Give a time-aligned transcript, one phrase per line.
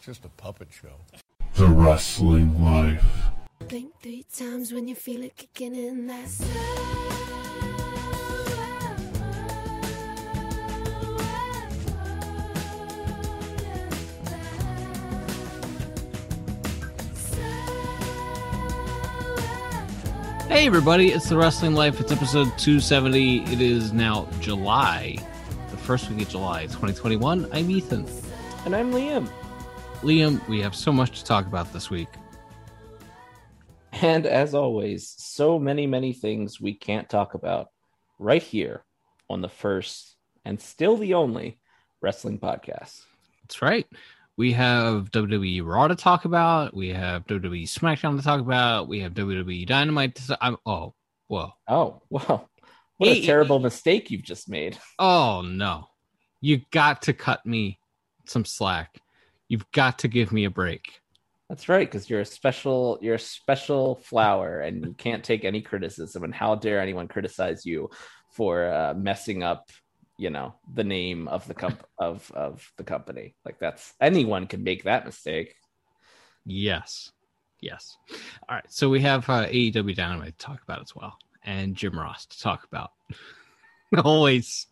[0.00, 0.88] just a puppet show.
[1.54, 3.04] The Wrestling Life.
[3.68, 6.06] Think three times when you feel it kicking in.
[6.06, 6.42] That's
[20.48, 22.00] Hey everybody, it's the Wrestling Life.
[22.00, 23.44] It's episode 270.
[23.44, 25.16] It is now July,
[25.70, 27.48] the first week of July, 2021.
[27.52, 28.06] I'm Ethan.
[28.64, 29.28] And I'm Liam.
[30.02, 32.08] Liam, we have so much to talk about this week.
[33.92, 37.68] And as always, so many, many things we can't talk about
[38.18, 38.82] right here
[39.28, 41.58] on the first and still the only
[42.00, 43.02] wrestling podcast.
[43.42, 43.86] That's right.
[44.38, 46.74] We have WWE Raw to talk about.
[46.74, 48.88] We have WWE SmackDown to talk about.
[48.88, 50.94] We have WWE Dynamite to I'm, Oh,
[51.26, 51.52] whoa.
[51.68, 52.48] Oh, wow.
[52.96, 54.78] What a terrible mistake you've just made.
[54.98, 55.88] Oh, no.
[56.40, 57.80] You got to cut me
[58.26, 58.98] some slack.
[59.50, 61.00] You've got to give me a break.
[61.48, 65.60] That's right, because you're a special, you're a special flower, and you can't take any
[65.60, 66.22] criticism.
[66.22, 67.90] And how dare anyone criticize you
[68.30, 69.68] for uh, messing up,
[70.16, 73.34] you know, the name of the comp of of the company?
[73.44, 75.56] Like that's anyone can make that mistake.
[76.46, 77.10] Yes.
[77.60, 77.96] Yes.
[78.48, 78.72] All right.
[78.72, 82.38] So we have uh, AEW Dynamite to talk about as well, and Jim Ross to
[82.38, 82.92] talk about.
[84.04, 84.68] always,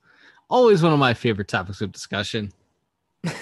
[0.49, 2.53] always one of my favorite topics of discussion.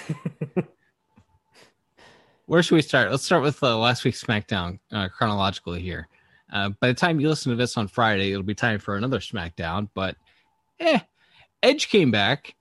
[2.47, 3.11] Where should we start?
[3.11, 6.07] Let's start with uh, last week's SmackDown uh, chronologically here.
[6.51, 9.19] Uh, by the time you listen to this on Friday, it'll be time for another
[9.19, 9.89] SmackDown.
[9.93, 10.15] But,
[10.79, 10.99] eh,
[11.61, 12.55] Edge came back.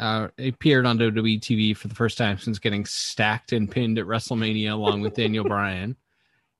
[0.00, 4.06] Uh, appeared on WWE TV for the first time since getting stacked and pinned at
[4.06, 5.94] WrestleMania along with Daniel Bryan.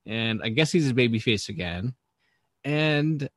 [0.06, 1.94] And I guess he's a babyface again.
[2.62, 3.28] And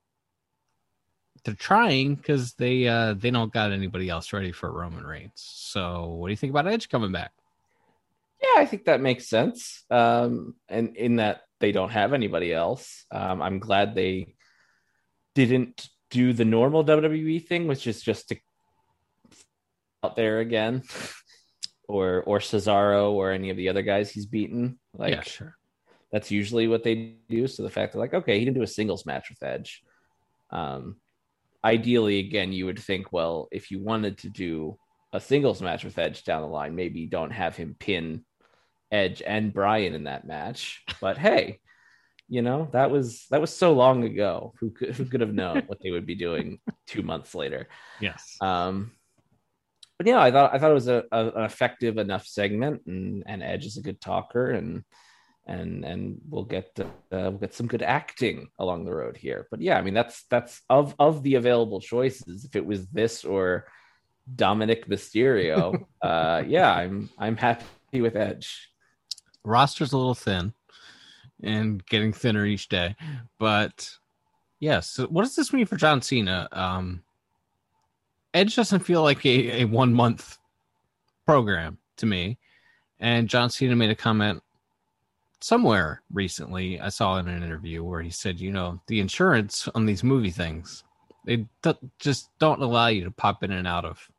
[1.44, 5.32] they're trying because they uh, they don't got anybody else ready for Roman Reigns.
[5.36, 7.32] So what do you think about Edge coming back?
[8.42, 9.84] Yeah, I think that makes sense.
[9.90, 13.06] Um, and in that they don't have anybody else.
[13.12, 14.36] Um, I'm glad they
[15.34, 18.38] didn't do the normal WWE thing, which is just to
[20.04, 20.84] out there again,
[21.88, 24.80] or or Cesaro or any of the other guys he's beaten.
[24.94, 25.58] Like yeah, sure.
[26.12, 27.48] that's usually what they do.
[27.48, 29.82] So the fact that like, okay, he didn't do a singles match with Edge.
[30.52, 30.98] Um,
[31.64, 34.78] ideally, again, you would think, well, if you wanted to do
[35.16, 38.26] a singles match with Edge down the line, maybe you don't have him pin
[38.92, 40.84] Edge and Bryan in that match.
[41.00, 41.60] But hey,
[42.28, 44.54] you know that was that was so long ago.
[44.60, 47.68] Who could who could have known what they would be doing two months later?
[48.00, 48.36] Yes.
[48.42, 48.92] Um,
[49.98, 53.24] but yeah, I thought I thought it was a, a an effective enough segment, and
[53.26, 54.84] and Edge is a good talker, and
[55.48, 59.48] and and we'll get uh, we'll get some good acting along the road here.
[59.50, 62.44] But yeah, I mean that's that's of of the available choices.
[62.44, 63.68] If it was this or
[64.34, 68.72] Dominik Mysterio, uh, yeah, I'm I'm happy with Edge.
[69.44, 70.54] roster's a little thin
[71.44, 72.96] and getting thinner each day.
[73.38, 73.90] But
[74.60, 76.48] yes, so what does this mean for John Cena?
[76.52, 77.04] Um,
[78.34, 80.40] Edge doesn't feel like a, a one month
[81.26, 82.38] program to me.
[83.00, 84.42] And John Cena made a comment
[85.42, 86.80] somewhere recently.
[86.80, 90.32] I saw in an interview where he said, you know, the insurance on these movie
[90.32, 90.84] things,
[91.26, 94.10] they d- just don't allow you to pop in and out of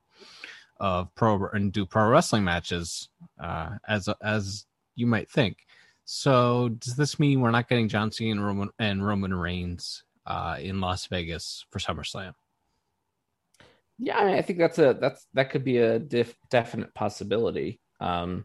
[0.79, 3.09] of pro and do pro wrestling matches
[3.41, 5.59] uh, as as you might think.
[6.05, 10.57] So does this mean we're not getting John Cena and Roman, and Roman Reigns uh,
[10.61, 12.35] in Las Vegas for SummerSlam?
[13.99, 17.81] Yeah, I, mean, I think that's a that's that could be a def, definite possibility.
[17.99, 18.45] Um,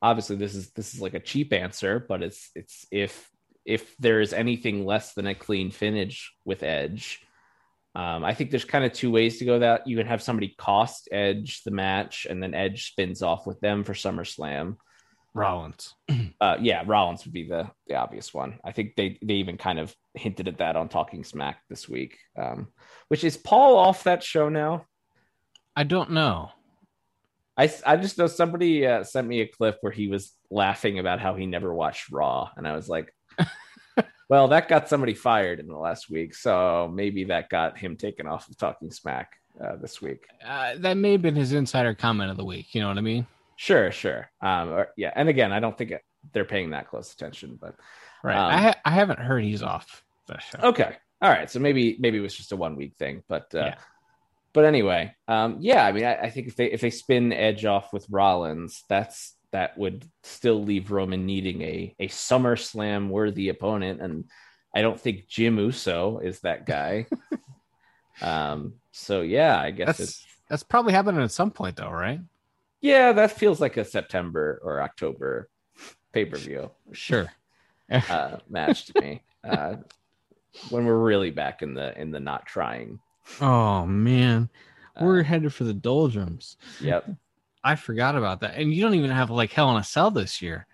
[0.00, 3.30] obviously, this is this is like a cheap answer, but it's it's if
[3.64, 7.20] if there is anything less than a clean finish with Edge,
[7.94, 9.58] um, I think there's kind of two ways to go.
[9.58, 13.60] That you can have somebody cost Edge the match, and then Edge spins off with
[13.60, 14.76] them for SummerSlam.
[15.34, 15.94] Rollins.
[16.40, 18.60] Uh, yeah, Rollins would be the the obvious one.
[18.64, 22.16] I think they they even kind of hinted at that on Talking Smack this week.
[22.40, 22.68] Um,
[23.08, 24.86] which is Paul off that show now?
[25.74, 26.50] I don't know.
[27.56, 31.18] I, I just know somebody uh, sent me a clip where he was laughing about
[31.18, 33.12] how he never watched Raw, and I was like,
[34.28, 38.26] "Well, that got somebody fired in the last week, so maybe that got him taken
[38.26, 39.32] off of Talking Smack
[39.62, 42.74] uh, this week." Uh, that may have been his insider comment of the week.
[42.74, 43.26] You know what I mean?
[43.56, 45.12] Sure, sure, um, or, yeah.
[45.16, 46.02] And again, I don't think it,
[46.32, 47.74] they're paying that close attention, but
[48.22, 48.36] Right.
[48.36, 50.58] Um, I ha- I haven't heard he's off the show.
[50.70, 51.48] okay, all right.
[51.50, 53.74] So maybe maybe it was just a one week thing, but uh, Yeah.
[54.52, 55.84] but anyway, um, yeah.
[55.86, 59.34] I mean, I, I think if they if they spin Edge off with Rollins, that's
[59.52, 64.24] that would still leave Roman needing a a SummerSlam worthy opponent, and
[64.74, 67.06] I don't think Jim Uso is that guy.
[68.22, 72.20] um, so yeah, I guess That's it's that's probably happening at some point though, right?
[72.80, 75.48] Yeah, that feels like a September or October
[76.12, 77.30] pay per view Sure.
[77.90, 79.22] uh, match to me.
[79.42, 79.76] Uh,
[80.70, 82.98] when we're really back in the in the not trying.
[83.40, 84.48] Oh man,
[84.96, 86.56] Uh, we're headed for the doldrums.
[86.80, 87.10] Yep.
[87.62, 88.56] I forgot about that.
[88.56, 90.66] And you don't even have like Hell in a Cell this year,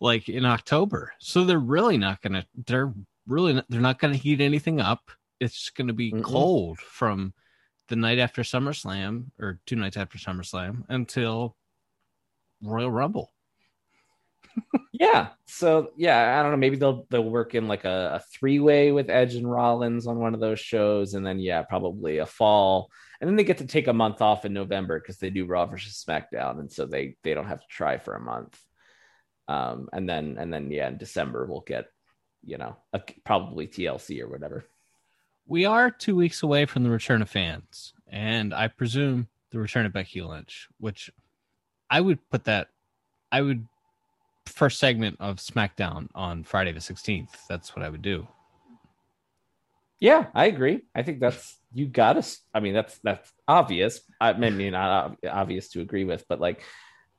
[0.00, 1.12] like in October.
[1.18, 2.46] So they're really not gonna.
[2.66, 2.92] They're
[3.26, 5.10] really not, they're not gonna heat anything up.
[5.40, 6.22] It's gonna be Mm-mm.
[6.22, 7.34] cold from
[7.88, 11.56] the night after SummerSlam or two nights after SummerSlam until
[12.62, 13.30] Royal Rumble.
[14.92, 15.30] Yeah.
[15.46, 16.56] So yeah, I don't know.
[16.56, 20.18] Maybe they'll they'll work in like a, a three way with Edge and Rollins on
[20.18, 22.90] one of those shows, and then yeah, probably a fall,
[23.24, 25.64] and then they get to take a month off in November because they do Raw
[25.64, 28.60] versus SmackDown, and so they they don't have to try for a month.
[29.48, 31.86] Um, and then and then yeah, in December we'll get
[32.44, 34.66] you know a, probably TLC or whatever.
[35.46, 39.86] We are two weeks away from the return of fans, and I presume the return
[39.86, 41.10] of Becky Lynch, which
[41.88, 42.68] I would put that.
[43.32, 43.66] I would
[44.44, 47.34] first segment of SmackDown on Friday the sixteenth.
[47.48, 48.28] That's what I would do.
[50.00, 50.82] Yeah, I agree.
[50.94, 52.38] I think that's you got to.
[52.52, 54.00] I mean, that's that's obvious.
[54.20, 56.62] I mean, not obvious to agree with, but like,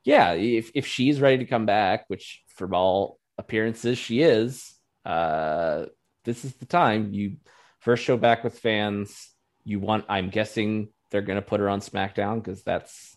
[0.04, 4.72] yeah, if if she's ready to come back, which from all appearances she is,
[5.04, 5.86] uh,
[6.24, 7.12] this is the time.
[7.12, 7.36] You
[7.80, 9.30] first show back with fans.
[9.64, 10.04] You want.
[10.08, 13.16] I'm guessing they're going to put her on SmackDown because that's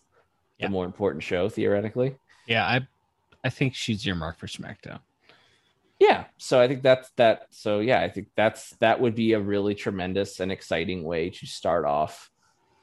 [0.58, 0.66] Yeah.
[0.66, 2.16] the more important show theoretically.
[2.46, 2.86] Yeah, I
[3.44, 5.00] I think she's earmarked for SmackDown.
[6.00, 6.24] Yeah.
[6.38, 9.74] So i think that's that so yeah i think that's that would be a really
[9.74, 12.30] tremendous and exciting way to start off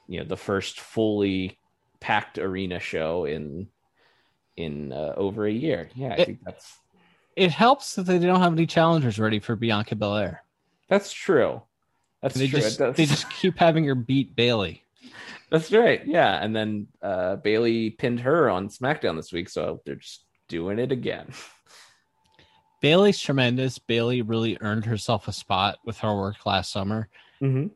[0.07, 1.57] you know the first fully
[1.99, 3.67] packed arena show in
[4.55, 5.89] in uh, over a year.
[5.95, 6.77] Yeah i It- think that's
[7.35, 10.43] It helps that they don't have any challengers ready for Bianca Belair.
[10.89, 11.61] that's true.
[12.21, 12.61] That's They true.
[12.61, 14.83] Just they just keep having her beat Bayley.
[15.51, 16.01] that's right.
[16.05, 16.33] Yeah.
[16.43, 20.91] And then uh bayley pinned her on smackdown this week so they're just doing it
[20.91, 21.27] again
[22.81, 23.79] Bayley's tremendous.
[23.79, 27.09] Bayley really earned herself a spot with her work last summer.
[27.41, 27.67] mm-hmm.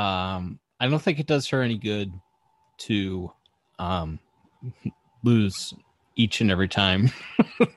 [0.00, 2.12] Um, I don't think it does her any good
[2.78, 3.32] to
[3.80, 4.20] um,
[5.24, 5.74] lose
[6.14, 7.10] each and every time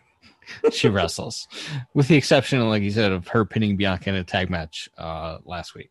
[0.72, 1.48] she wrestles,
[1.96, 5.40] with the exception, like you said, of her pinning Bianca in a tag match uh,
[5.46, 5.90] last week.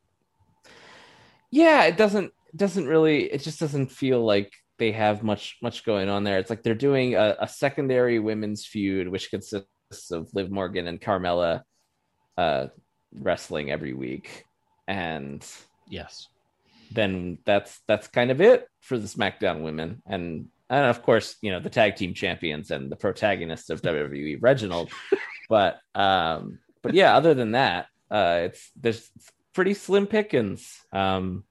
[1.51, 6.09] yeah it doesn't doesn't really it just doesn't feel like they have much much going
[6.09, 9.69] on there it's like they're doing a, a secondary women's feud which consists
[10.13, 11.63] of liv morgan and carmella
[12.39, 12.67] uh
[13.13, 14.45] wrestling every week.
[14.87, 15.45] And
[15.89, 16.29] Yes.
[16.93, 20.01] then that's that's kind of it for the smackdown women.
[20.07, 24.39] And and of course you know the tag team champions and the protagonists of wwe
[24.41, 24.91] reginald.
[25.49, 29.11] But um but yeah other than that uh it's there's
[29.53, 30.79] pretty slim pickings.
[30.93, 31.43] Um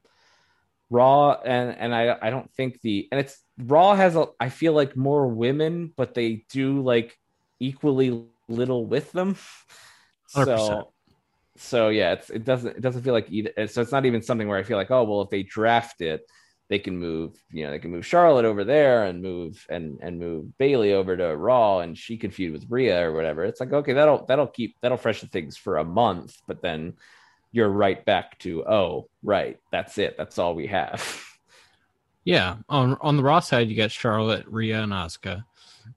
[0.90, 4.74] raw and and i i don't think the and it's raw has a i feel
[4.74, 7.16] like more women but they do like
[7.60, 9.36] equally little with them
[10.36, 10.46] 100%.
[10.46, 10.92] so
[11.58, 14.48] so yeah it's it doesn't it doesn't feel like either so it's not even something
[14.48, 16.22] where i feel like oh well if they draft it
[16.70, 20.20] they can move you know they can move charlotte over there and move and and
[20.20, 23.74] move bayley over to raw and she can feud with Rhea or whatever it's like
[23.74, 26.94] okay that'll that'll keep that'll freshen things for a month but then
[27.52, 31.26] you're right back to oh right that's it that's all we have
[32.30, 32.58] Yeah.
[32.70, 35.46] On on the Raw side, you got Charlotte, Rhea, and Asuka,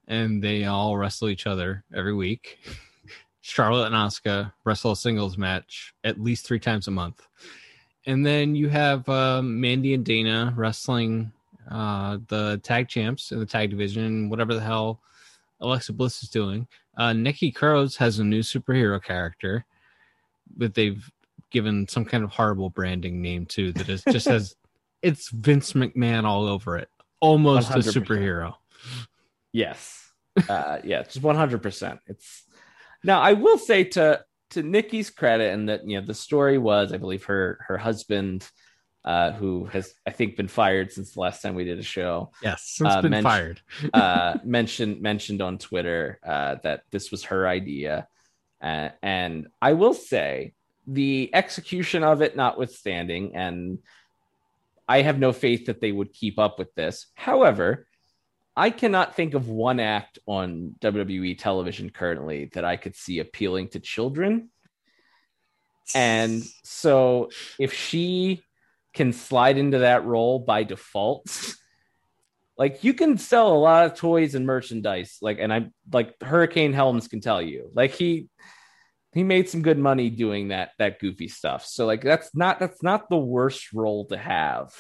[0.09, 2.59] and they all wrestle each other every week.
[3.41, 7.27] Charlotte and Asuka wrestle a singles match at least three times a month,
[8.07, 11.33] and then you have um, Mandy and Dana wrestling
[11.71, 15.01] uh, the tag champs in the tag division, whatever the hell
[15.61, 16.67] Alexa Bliss is doing.
[16.97, 19.65] Uh, Nikki Cross has a new superhero character
[20.59, 21.11] that they've
[21.51, 24.57] given some kind of horrible branding name to that is just has
[25.03, 26.89] it's Vince McMahon all over it.
[27.21, 27.93] Almost a 100%.
[27.93, 28.55] superhero.
[29.53, 29.99] Yes.
[30.49, 32.01] Uh, yeah, just one hundred percent.
[32.07, 32.45] It's
[33.05, 36.93] now I will say to to Nikki's credit, and that you know the story was,
[36.93, 38.49] I believe her her husband,
[39.05, 42.31] uh, who has I think been fired since the last time we did a show,
[42.43, 43.61] Yes, since Uh, been mention- fired.
[43.93, 48.07] uh, mentioned mentioned on Twitter uh, that this was her idea,
[48.63, 50.55] uh, and I will say
[50.87, 53.79] the execution of it, notwithstanding, and
[54.89, 57.07] I have no faith that they would keep up with this.
[57.15, 57.87] However,
[58.57, 63.69] I cannot think of one act on WWE television currently that I could see appealing
[63.69, 64.51] to children.
[65.95, 68.43] And so if she
[68.95, 71.55] can slide into that role by default,
[72.59, 75.17] like you can sell a lot of toys and merchandise.
[75.23, 78.29] Like, and I'm like Hurricane Helms can tell you, like he
[79.15, 81.65] he made some good money doing that that goofy stuff.
[81.65, 84.73] So like that's not that's not the worst role to have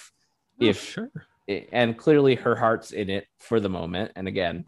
[0.60, 1.10] Oh, if sure.
[1.48, 4.12] And clearly her heart's in it for the moment.
[4.16, 4.64] And again,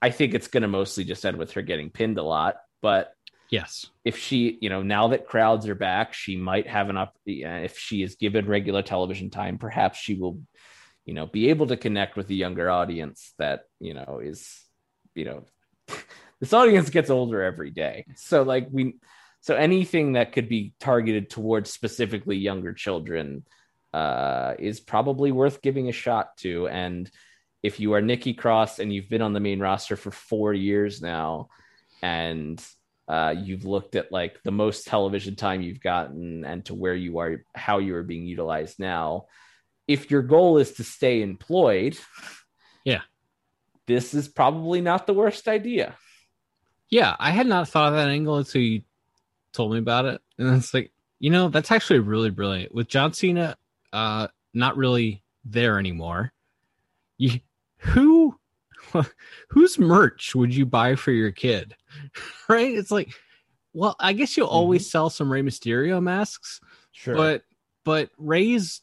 [0.00, 2.56] I think it's going to mostly just end with her getting pinned a lot.
[2.82, 3.12] But
[3.50, 3.86] Yes.
[4.04, 7.16] if she, you know, now that crowds are back, she might have an up.
[7.26, 10.40] If she is given regular television time, perhaps she will,
[11.04, 14.60] you know, be able to connect with the younger audience that you know is,
[15.14, 15.44] you know,
[16.40, 18.06] this audience gets older every day.
[18.16, 18.96] So like we,
[19.40, 23.44] so anything that could be targeted towards specifically younger children
[23.94, 26.66] uh, is probably worth giving a shot to.
[26.66, 27.08] And
[27.62, 31.00] if you are Nikki Cross and you've been on the main roster for four years
[31.00, 31.48] now,
[32.02, 32.62] and
[33.06, 37.18] uh, you've looked at like the most television time you've gotten and to where you
[37.18, 39.26] are, how you are being utilized now.
[39.86, 41.96] If your goal is to stay employed,
[42.84, 43.02] Yeah.
[43.86, 45.96] this is probably not the worst idea.
[46.90, 48.82] Yeah, I had not thought of that angle until you
[49.52, 52.74] told me about it, and it's like, you know, that's actually really brilliant.
[52.74, 53.56] With John Cena,
[53.94, 56.32] uh, not really there anymore.
[57.16, 57.40] You,
[57.78, 58.36] who,
[59.48, 61.76] whose merch would you buy for your kid?
[62.48, 62.74] right?
[62.74, 63.14] It's like,
[63.72, 66.60] well, I guess you'll always sell some Rey Mysterio masks,
[66.92, 67.14] Sure.
[67.16, 67.42] but
[67.84, 68.80] but Rey's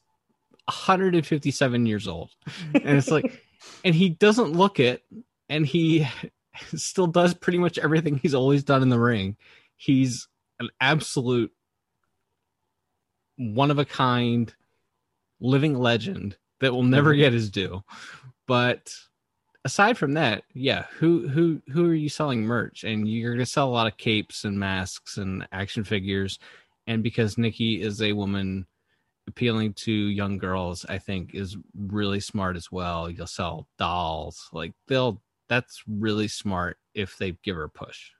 [0.65, 2.31] 157 years old,
[2.73, 3.43] and it's like,
[3.83, 5.03] and he doesn't look it,
[5.49, 6.07] and he
[6.75, 9.37] still does pretty much everything he's always done in the ring.
[9.77, 10.27] He's
[10.59, 11.51] an absolute
[13.37, 14.53] one of a kind
[15.41, 17.17] living legend that will never Mhm.
[17.17, 17.83] get his due.
[18.47, 18.95] But
[19.65, 22.83] aside from that, yeah, who who who are you selling merch?
[22.83, 26.39] And you're gonna sell a lot of capes and masks and action figures.
[26.87, 28.67] And because Nikki is a woman
[29.27, 33.09] appealing to young girls, I think is really smart as well.
[33.09, 34.49] You'll sell dolls.
[34.53, 38.11] Like they'll that's really smart if they give her a push.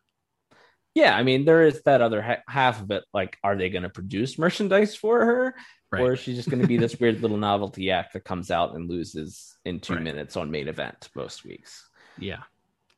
[0.95, 3.03] Yeah, I mean, there is that other ha- half of it.
[3.13, 5.55] Like, are they going to produce merchandise for her?
[5.91, 6.01] Right.
[6.01, 8.75] Or is she just going to be this weird little novelty act that comes out
[8.75, 10.03] and loses in two Right.
[10.03, 11.89] minutes on main event most weeks?
[12.17, 12.43] Yeah.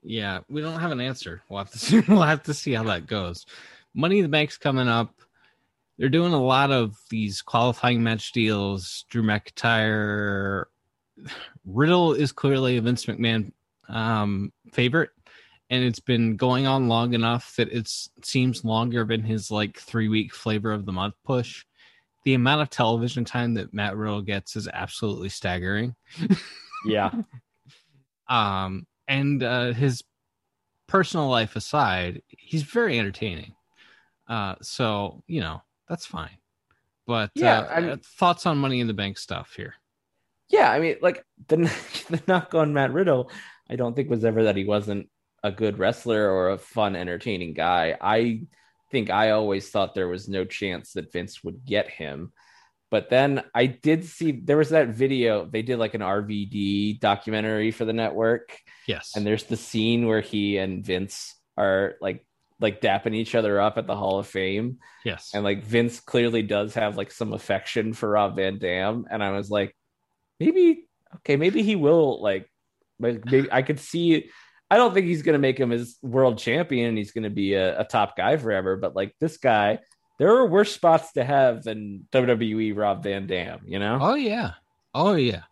[0.03, 0.39] Yeah.
[0.50, 1.41] We don't have an answer.
[1.50, 3.45] We'll have to see we'll have to see how that goes.
[3.95, 5.13] Money in the Bank's coming up.
[5.97, 9.05] They're doing a lot of these qualifying match deals.
[9.09, 10.65] Drew McIntyre
[11.65, 13.51] Riddle is clearly a Vince McMahon
[13.89, 15.09] um favorite.
[15.70, 20.08] And it's been going on long enough that it's seems longer than his like three
[20.08, 21.65] week flavor of the month push.
[22.25, 25.96] The amount of television time that Matt Riddle gets is absolutely staggering.
[26.86, 27.12] Yeah.
[28.27, 30.03] um and uh his
[30.88, 33.55] personal life aside he's very entertaining
[34.27, 36.38] uh so you know that's fine
[37.08, 39.75] but Yeah, uh, I mean- uh, thoughts on money in the bank stuff here
[40.50, 41.55] yeah, I mean, like the
[42.10, 43.32] the knock on Matt Riddle,
[43.70, 45.10] I don't think was ever that he wasn't
[45.43, 47.97] a good wrestler or a fun, entertaining guy.
[48.00, 48.43] I
[48.91, 52.31] think I always thought there was no chance that Vince would get him.
[52.91, 57.71] But then I did see there was that video they did like an RVD documentary
[57.71, 58.55] for the network,
[58.88, 62.23] yes and there's the scene where he and Vince are like
[62.59, 66.43] like dapping each other up at the Hall of Fame, yes and like Vince clearly
[66.43, 69.75] does have like some affection for Rob Van Dam, and I was like,
[70.39, 70.85] maybe
[71.15, 72.47] okay, maybe he will like,
[73.00, 74.29] like maybe I could see.
[74.73, 77.81] I don't think he's gonna make him his world champion, and he's gonna be a,
[77.81, 78.75] a top guy forever.
[78.75, 79.79] But like this guy,
[80.17, 83.61] there are worse spots to have than WWE Rob Van Dam.
[83.65, 83.99] You know?
[84.01, 84.53] oh yeah
[84.95, 85.43] oh yeah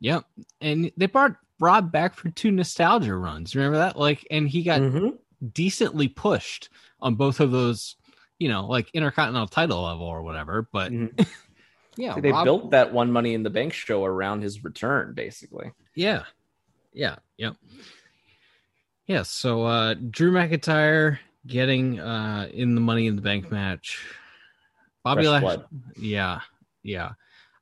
[0.00, 0.24] yep
[0.60, 4.80] and they brought rob back for two nostalgia runs remember that like and he got
[4.80, 5.18] Mhm.
[5.52, 6.68] decently pushed
[7.00, 7.96] on both of those
[8.38, 11.28] you know like intercontinental title level or whatever but Mhm.
[11.96, 15.72] yeah they Rob- built that one Money in the Bank show around his return, basically.
[15.94, 16.22] Yeah.
[16.94, 17.16] Yeah.
[17.36, 17.56] Yep.
[17.60, 17.80] Yeah.
[19.24, 24.04] So uh Drew McIntyre getting uh in the money in the bank match.
[25.02, 25.42] Bobby Fresh Lash.
[25.42, 25.64] blood.
[25.96, 26.40] Yeah.
[26.82, 27.12] Yeah.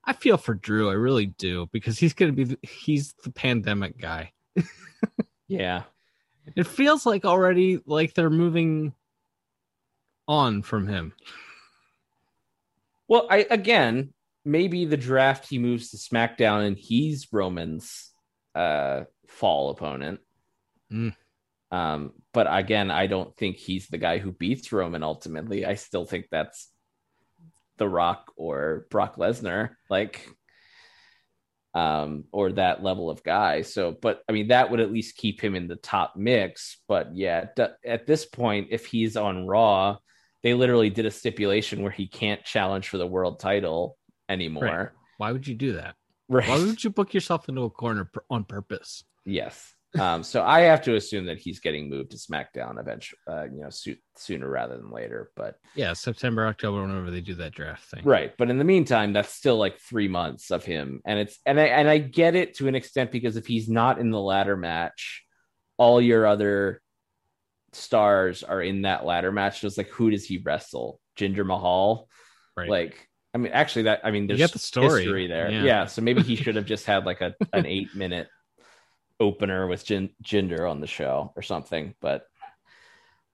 [0.05, 0.91] I feel for Drew.
[0.91, 4.33] I really do because he's gonna be the, he's the pandemic guy.
[5.49, 5.85] Yeah.
[6.57, 8.93] It feels like already like they're moving
[10.27, 11.15] on from him.
[13.09, 14.13] Well, I again,
[14.45, 18.11] maybe the draft he moves to SmackDown and he's Roman's
[18.55, 20.21] uh fall opponent.
[20.93, 21.15] Mm.
[21.71, 25.67] Um, but again, I don't think he's the guy who beats Roman ultimately.
[25.67, 26.71] I still think that's
[27.77, 30.29] The Rock or Brock Lesnar, like
[31.75, 33.61] um or that level of guy.
[33.63, 37.15] So, but I mean that would at least keep him in the top mix, but
[37.15, 39.99] yeah, d- at this point if he's on Raw,
[40.43, 43.99] they literally did a stipulation where he can't challenge for the world title
[44.29, 44.95] anymore.
[45.19, 45.95] Why would you do that?
[46.29, 46.49] Right.
[46.49, 49.05] Why would you book yourself into a corner on purpose?
[49.25, 49.75] Yes.
[49.99, 53.63] Um, so I have to assume that he's getting moved to SmackDown eventually, uh, you
[53.63, 55.31] know, so- sooner rather than later.
[55.35, 58.05] But Yeah, September, October, whenever they do that draft thing.
[58.05, 61.59] right, but in the meantime, that's still like three months of him, and it's and
[61.59, 64.57] I and I get it to an extent because if he's not in the ladder
[64.59, 65.25] match,
[65.79, 66.83] all your other
[67.73, 69.61] stars are in that ladder match.
[69.61, 71.01] Just like who does he wrestle?
[71.17, 72.09] Jinder Mahal,
[72.57, 72.69] Right.
[72.69, 73.05] like.
[73.35, 75.03] I mean, actually, that I mean, You there's get the story.
[75.03, 75.51] history there.
[75.51, 75.63] Yeah.
[75.63, 75.87] Yeah.
[75.87, 78.27] so maybe he should have just had like a an eight minute
[79.21, 81.95] opener with Jin, Jinder on the show or something.
[82.01, 82.23] But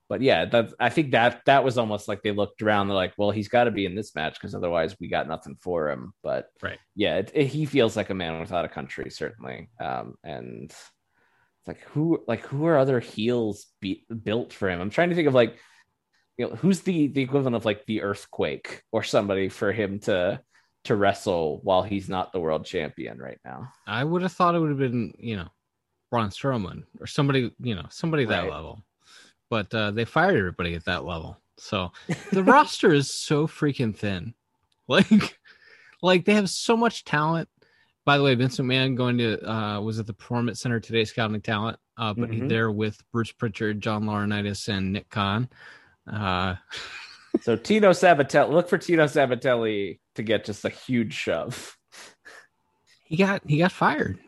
[0.08, 2.88] but yeah, that I think that that was almost like they looked around.
[2.88, 5.56] They're like, well, he's got to be in this match because otherwise we got nothing
[5.60, 6.12] for him.
[6.22, 6.78] But Right.
[6.94, 9.70] yeah, it, it- he feels like a man without a country, certainly.
[9.80, 14.80] Um, and it's like who like who are other heels be, built for him?
[14.80, 15.56] I'm trying to think of like
[16.36, 20.40] you know who's the the equivalent of like the earthquake or somebody for him to
[20.84, 23.70] to wrestle while he's not the world champion right now.
[23.86, 25.48] I would have thought it would have been, you know,
[26.14, 28.84] Braun Strowman or somebody, you know, somebody that level.
[29.50, 31.38] But uh, they fired everybody at that level.
[31.56, 31.90] So
[32.30, 34.34] the roster is so freaking thin.
[34.86, 35.38] Like,
[36.02, 37.48] like they have so much talent.
[38.04, 41.40] By the way, Vince McMahon going to uh, was at the Performance Center today scouting
[41.40, 42.48] talent, uh, but Mhm.
[42.48, 45.48] there with Bruce Pritchard, John Laurinaitis, and Nick Khan.
[46.10, 46.54] Uh,
[47.40, 51.76] So Tino Sabbatelli, look for Tino Sabbatelli to get just a huge shove.
[53.04, 54.18] he got he got fired.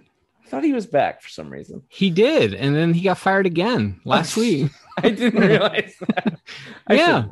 [0.47, 1.83] I thought he was back for some reason.
[1.89, 4.71] He did, and then he got fired again last week.
[4.97, 6.39] I didn't realize that.
[6.87, 7.25] I Yeah.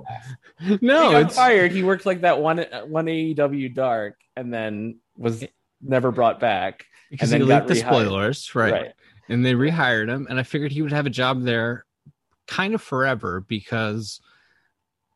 [0.81, 1.71] No, he got it's fired.
[1.71, 5.45] He worked like that one one AEW Dark, and then was
[5.81, 6.87] never brought back.
[7.09, 8.93] because and he leaked the spoilers, right.
[9.29, 11.87] And they rehired him, and I figured he would have a job there,
[12.49, 14.21] kind of forever because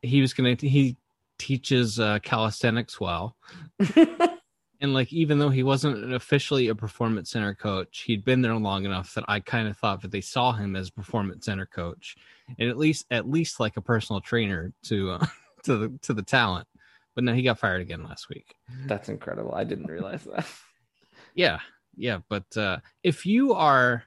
[0.03, 0.97] he was gonna he
[1.37, 3.37] teaches uh, calisthenics well,
[4.81, 8.85] and like even though he wasn't officially a performance center coach, he'd been there long
[8.85, 12.17] enough that I kind of thought that they saw him as performance center coach,
[12.59, 15.27] and at least at least like a personal trainer to uh,
[15.65, 16.69] to the to the talent.
[17.15, 18.55] But no, he got fired again last week.
[18.87, 19.55] That's incredible.
[19.55, 20.47] I didn't realize that.
[21.35, 21.61] Yeah,
[21.97, 24.03] yeah, but uh if you are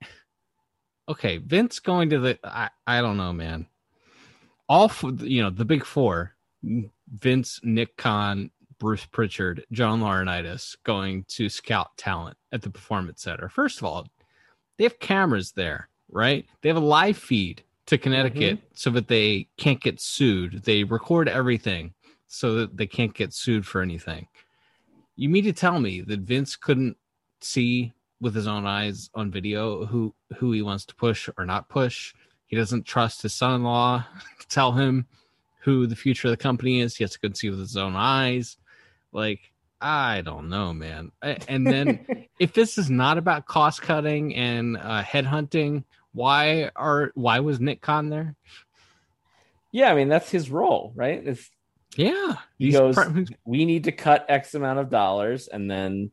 [1.08, 3.66] okay, Vince going to the I, I don't know, man.
[4.70, 6.34] All f- you know, the big four:
[7.12, 8.50] Vince, Nick Khan,
[8.82, 13.48] Bruce Pritchard, John Laurinaitis going to scout talent at the performance center.
[13.48, 14.08] First of all,
[14.76, 16.44] they have cameras there, right?
[16.60, 18.66] They have a live feed to Connecticut mm-hmm.
[18.74, 20.64] so that they can't get sued.
[20.64, 21.94] They record everything
[22.26, 24.26] so that they can't get sued for anything.
[25.14, 26.96] You mean to tell me that Vince couldn't
[27.40, 31.68] see with his own eyes on video who who he wants to push or not
[31.68, 32.14] push?
[32.46, 34.04] He doesn't trust his son-in-law
[34.40, 35.06] to tell him
[35.60, 36.96] who the future of the company is.
[36.96, 38.56] He has to go and see with his own eyes.
[39.12, 39.40] Like
[39.80, 41.12] I don't know, man.
[41.22, 47.40] And then if this is not about cost cutting and uh, headhunting, why are why
[47.40, 48.34] was Nick Khan there?
[49.72, 51.26] yeah, I mean that's his role, right?
[51.26, 51.50] It's
[51.96, 56.10] Yeah, He goes- pr- we need to cut X amount of dollars, and then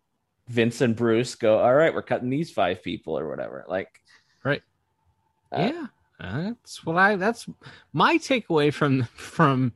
[0.48, 3.66] Vince and Bruce go, all right, we're cutting these five people or whatever.
[3.68, 4.02] Like,
[4.44, 4.64] Right.
[5.52, 5.88] uh, yeah,
[6.20, 7.18] that's what I.
[7.18, 7.46] That's
[7.94, 9.74] my takeaway from from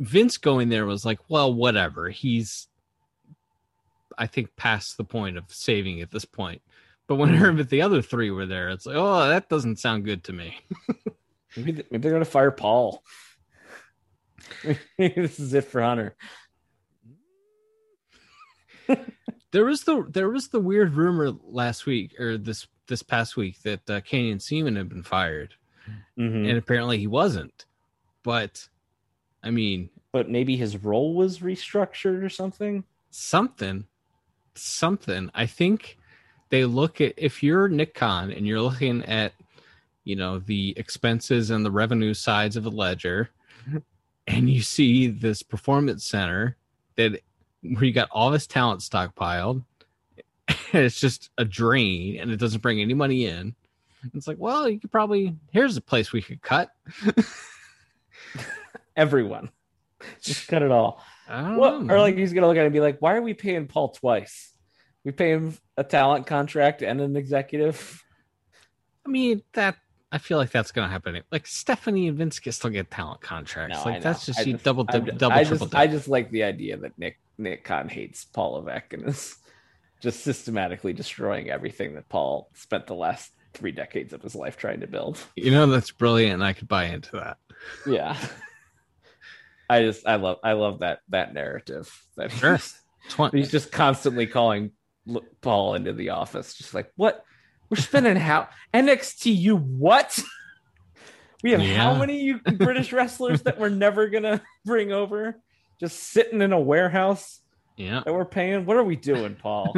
[0.00, 2.08] Vince going there was like, well, whatever.
[2.08, 2.66] He's,
[4.18, 6.62] I think, past the point of saving at this point.
[7.06, 9.78] But when I heard that the other three were there, it's like, oh, that doesn't
[9.78, 10.58] sound good to me.
[11.56, 13.02] maybe, maybe they're gonna fire Paul.
[14.98, 16.16] This is it for Hunter.
[19.52, 23.60] There was the there was the weird rumor last week or this this past week
[23.62, 25.54] that uh, Canyon Ceman had been fired,
[26.16, 26.48] Mhm.
[26.48, 27.66] and apparently he wasn't.
[28.22, 28.68] But
[29.42, 32.84] I mean, But maybe his role was restructured or something.
[33.10, 33.86] something.
[34.54, 35.30] Something.
[35.34, 35.96] I think
[36.50, 39.32] they look at if you're nick khan and you're looking at
[40.04, 43.30] you know the expenses and the revenue sides of a ledger
[44.26, 46.56] and you see this performance center
[46.96, 47.20] that
[47.62, 49.62] where you got all this talent stockpiled
[50.72, 53.54] and it's just a drain and it doesn't bring any money in.
[54.14, 56.70] It's like well you could probably here's a place we could cut
[58.96, 59.50] Everyone,
[60.22, 61.02] just cut it all.
[61.28, 61.82] What?
[61.82, 63.66] know, Or like he's gonna look at it and be like, why are we paying
[63.66, 64.52] Paul twice?
[65.04, 68.02] We pay him a talent contract and an executive.
[69.06, 69.76] I mean that
[70.12, 71.22] I feel like that's gonna happen.
[71.30, 73.78] Like Stephanie and Vince get still get talent contracts.
[73.78, 75.66] No, like that's just I you double I'm double just- I triple.
[75.66, 79.36] just, I just like the idea that Nick Nick Khan hates Paul Levesque and is
[80.02, 84.80] just systematically destroying everything that Paul spent the last three decades of his life trying
[84.80, 85.18] to build.
[85.36, 86.34] you know that's brilliant.
[86.34, 87.36] and I could buy into that.
[87.86, 88.16] Yeah.
[89.70, 92.56] I just I love I love that that narrative that Sure.
[92.56, 92.74] he's,
[93.32, 94.72] he's just constantly calling
[95.40, 97.24] Paul into the office, just like what
[97.70, 100.18] We're spending how NXT you what?
[101.42, 105.40] We have how many you British wrestlers that we're never gonna bring over?
[105.78, 107.40] Just sitting in a warehouse
[107.78, 108.02] Yeah.
[108.04, 108.66] that we're paying.
[108.66, 109.74] What are we doing, Paul?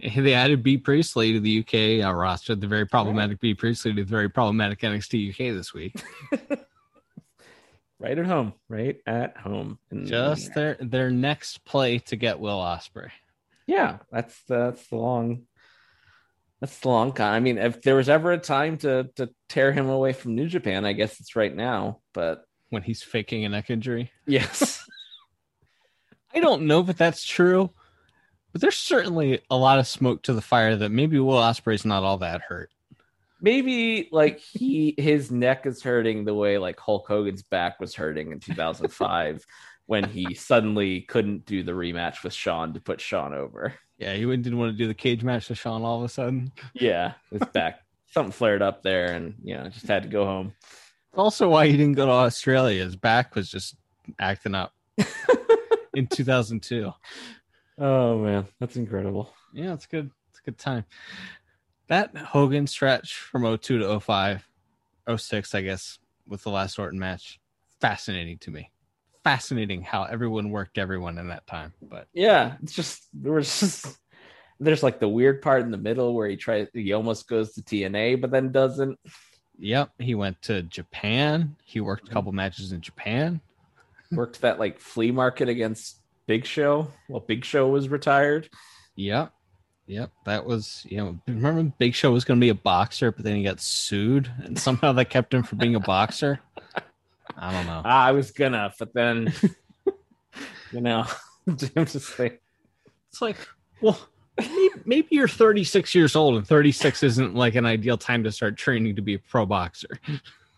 [0.00, 4.04] they added Bea Priestley to the UK uh, roster, the very problematic Bea Priestley to
[4.04, 6.02] the very problematic NXT UK this week.
[8.04, 9.78] Right at home, right at home.
[9.90, 13.08] And- Just their their next play to get Will Ospreay.
[13.66, 15.46] yeah, that's that's the long.
[16.60, 17.32] That's the long con.
[17.32, 20.48] I mean, if there was ever a time to to tear him away from New
[20.48, 22.00] Japan, I guess it's right now.
[22.12, 24.10] But when he's faking a neck injury.
[24.26, 24.86] yes,
[26.34, 27.70] I don't know if that's true,
[28.52, 32.02] but there's certainly a lot of smoke to the fire that maybe Will Ospreay's not
[32.02, 32.70] all that hurt.
[33.44, 38.32] Maybe like he his neck is hurting the way like Hulk Hogan's back was hurting
[38.32, 39.44] in 2005
[39.86, 43.74] when he suddenly couldn't do the rematch with Shawn to put Shawn over.
[43.98, 46.52] Yeah, he didn't want to do the cage match with Shawn all of a sudden.
[46.72, 47.80] Yeah, his back
[48.14, 50.54] something flared up there, and you know just had to go home.
[51.14, 52.82] Also, why he didn't go to Australia.
[52.82, 53.76] His back was just
[54.18, 54.72] acting up
[55.94, 56.90] in 2002.
[57.76, 59.34] Oh man, that's incredible.
[59.52, 60.10] Yeah, it's good.
[60.30, 60.86] It's a good time.
[61.88, 64.48] That Hogan stretch from 02 to 05,
[65.16, 67.40] 06, I guess, with the last Orton match,
[67.80, 68.70] fascinating to me.
[69.22, 71.72] Fascinating how everyone worked everyone in that time.
[71.82, 73.98] But Yeah, it's just there was just
[74.60, 77.62] there's like the weird part in the middle where he tries he almost goes to
[77.62, 78.98] TNA but then doesn't.
[79.58, 81.56] Yep, he went to Japan.
[81.64, 82.36] He worked a couple mm-hmm.
[82.36, 83.40] matches in Japan.
[84.12, 88.48] Worked that like flea market against Big Show while Big Show was retired.
[88.96, 89.32] Yep,
[89.86, 90.10] yep.
[90.24, 93.36] That was you know remember Big Show was going to be a boxer, but then
[93.36, 96.40] he got sued, and somehow that kept him from being a boxer.
[97.36, 97.82] I don't know.
[97.84, 99.32] I was gonna, but then
[100.72, 101.04] you know,
[101.56, 102.42] just like
[103.10, 103.36] It's like,
[103.80, 103.98] well,
[104.38, 108.56] maybe, maybe you're 36 years old, and 36 isn't like an ideal time to start
[108.56, 109.88] training to be a pro boxer.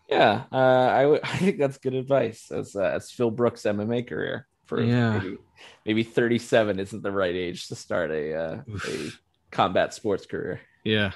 [0.09, 0.57] yeah, uh,
[0.93, 4.47] I w- I think that's good advice as uh, as Phil Brooks' MMA career.
[4.67, 5.19] For Yeah.
[5.19, 5.39] maybe,
[5.85, 9.11] maybe 37 isn't the right age to start a uh, a
[9.51, 10.61] combat sports career.
[10.85, 11.13] Yeah,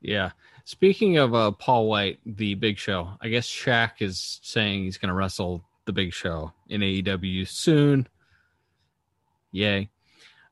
[0.00, 0.30] yeah.
[0.64, 5.08] Speaking of uh, Paul White, the Big Show, I guess Shaq is saying he's going
[5.08, 8.06] to wrestle the Big Show in AEW soon.
[9.52, 9.90] Yay.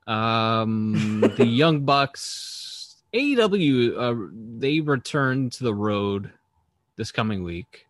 [0.09, 4.29] Um, the Young Bucks, AEW, uh,
[4.59, 6.33] they return to the road
[6.97, 7.87] this coming week.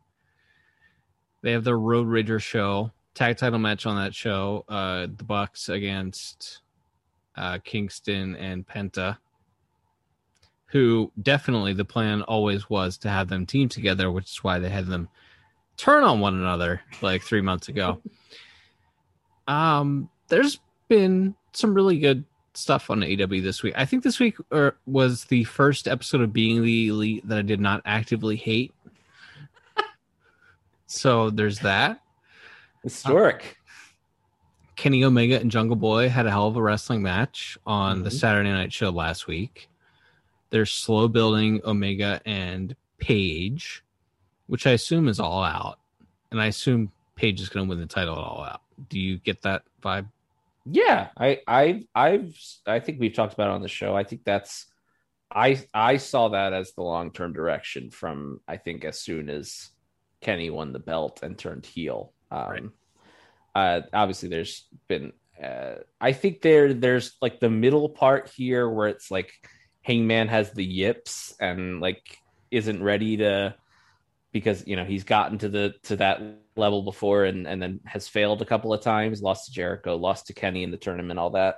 [1.43, 4.65] They have their Road Rager show, tag title match on that show.
[4.69, 6.61] Uh, the Bucks against
[7.37, 9.19] uh, Kingston and Penta
[10.69, 14.69] who definitely the plan always was to have them team together, which is why they
[14.69, 15.09] had them
[15.77, 18.01] turn on one another like three months ago.
[19.49, 23.75] um, there's been some really good stuff on AEW this week.
[23.77, 27.43] I think this week er, was the first episode of Being the Elite that I
[27.43, 28.75] did not actively hate.
[30.87, 32.03] so there's that.
[32.83, 33.57] Historic.
[34.77, 38.21] Kenny Omega and Jungle Boy had a hell of a wrestling match on the Mhm.
[38.21, 39.69] Saturday night show last week.
[40.51, 43.83] They're slow building Omega and Page,
[44.47, 45.79] which I assume is all out.
[46.31, 48.63] And I assume Page is going to win the title at all out.
[48.89, 50.07] Do you get that vibe?
[50.65, 53.97] Yeah, I, I, I've, I think we've talked about it on the show.
[53.97, 54.67] I think that's,
[55.31, 59.71] I, I saw that as the long term direction from I think as soon as
[60.21, 62.13] Kenny won the belt and turned heel.
[62.31, 62.65] Um, Right.
[63.55, 65.13] uh, obviously, there's been,
[65.43, 69.33] uh, I think there, there's like the middle part here where it's like
[69.83, 72.03] Hangman has the yips and like
[72.51, 73.55] isn't ready to
[74.33, 76.21] because you know he's gotten to the to that
[76.57, 80.27] level before and and then has failed a couple of times lost to jericho lost
[80.27, 81.57] to kenny in the tournament all that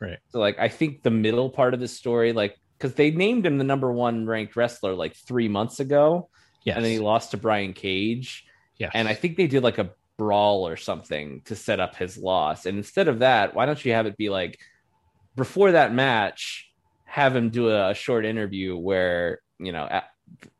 [0.00, 0.18] Right.
[0.30, 3.58] so like i think the middle part of this story like because they named him
[3.58, 6.28] the number one ranked wrestler like three months ago
[6.64, 6.76] Yes.
[6.76, 8.44] and then he lost to brian cage
[8.78, 8.90] Yeah.
[8.94, 12.66] and i think they did like a brawl or something to set up his loss.
[12.66, 14.58] And instead of that why don't you have it be like
[15.36, 16.70] before that match
[17.04, 20.04] have him do a, a short interview where you know a-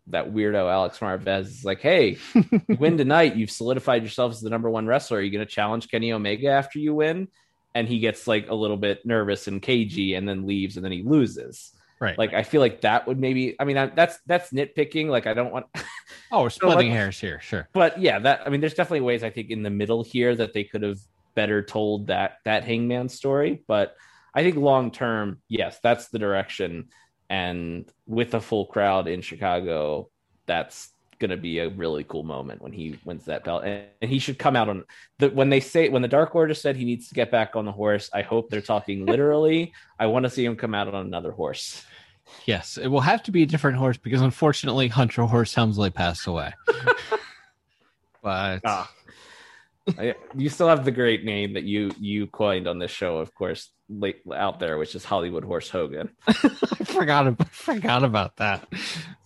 [0.06, 3.36] that weirdo alex marvez is like hey you win tonight.
[3.36, 5.18] You've solidified yourself as the number one wrestler.
[5.18, 7.28] Are you going to challenge kenny omega after you win?
[7.74, 10.92] And he gets like a little bit nervous and cagey and then leaves and then
[10.92, 12.18] he loses right.
[12.18, 15.34] like i feel like that would maybe i mean I, that's that's nitpicking like i
[15.34, 15.66] don't want
[16.32, 17.40] oh, we're splitting like- hairs here.
[17.40, 17.68] Sure.
[17.72, 20.52] but yeah, that I mean, there's definitely ways I think in the middle here that
[20.52, 20.98] they could have
[21.34, 23.62] better told that that Hangman story.
[23.66, 23.94] But
[24.34, 26.88] I think long term, yes, that's the direction.
[27.30, 30.10] And with a full crowd in Chicago,
[30.46, 33.64] that's going to be a really cool moment when he wins that belt.
[33.64, 34.84] And, and he should come out on
[35.18, 37.64] the when they say when the Dark Order said he needs to get back on
[37.64, 38.08] the horse.
[38.12, 39.72] I hope they're talking literally.
[39.98, 41.84] I want to see him come out on another horse.
[42.44, 46.26] Yes, it will have to be a different horse because unfortunately Hunter Horse Helmsley passed
[46.26, 46.52] away.
[48.22, 48.90] but Ah.
[49.98, 53.34] I- you still have the great name that you you coined on this show, of
[53.34, 56.10] course, late out there, which is Hollywood Horse Hogan.
[56.26, 56.32] I
[56.84, 58.68] forgot about, forgot about that.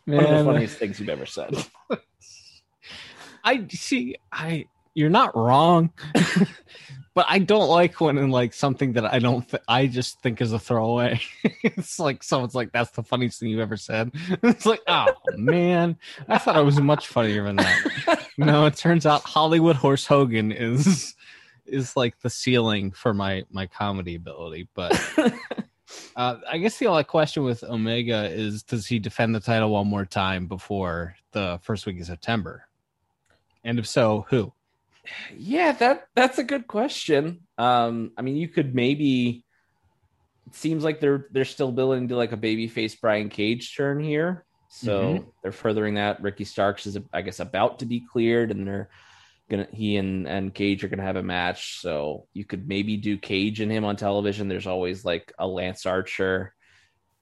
[0.04, 1.54] One of the funniest things you've ever said.
[3.44, 4.16] I see.
[4.30, 5.90] I you're not wrong,
[7.14, 9.48] but I don't like when in like something that I don't.
[9.48, 11.20] Th- I just think is a throwaway.
[11.62, 14.10] it's like someone's like, "That's the funniest thing you've ever said."
[14.42, 15.96] it's like, oh man,
[16.28, 18.26] I thought it was much funnier than that.
[18.36, 21.14] no, it turns out Hollywood Horse Hogan is
[21.64, 24.68] is like the ceiling for my my comedy ability.
[24.74, 24.92] But
[26.16, 29.86] uh, I guess the only question with Omega is, does he defend the title one
[29.86, 32.66] more time before the first week of September?
[33.64, 34.52] And if so, who?
[35.36, 37.40] Yeah, that that's a good question.
[37.58, 39.44] Um, I mean, you could maybe.
[40.46, 44.44] It seems like they're they're still building to like a babyface Brian Cage turn here,
[44.68, 45.26] so Mhm.
[45.42, 46.20] they're furthering that.
[46.20, 48.90] Ricky Starks is, I guess, about to be cleared, and they're
[49.52, 51.80] gonna he and and Cage are gonna have a match.
[51.80, 54.48] So you could maybe do Cage and him on television.
[54.48, 56.54] There's always like a Lance Archer,